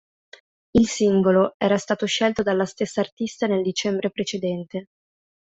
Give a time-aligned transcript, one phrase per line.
[0.71, 4.87] Il singolo era stato scelto dalla stessa artista nel dicembre precedente.